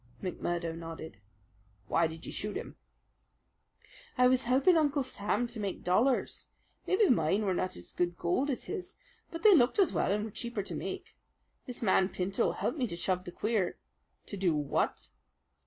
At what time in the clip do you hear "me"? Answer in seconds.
12.79-12.87